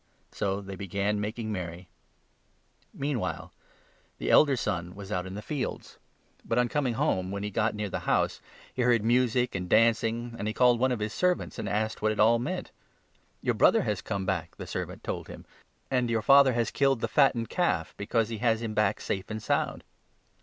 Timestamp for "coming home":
6.69-7.29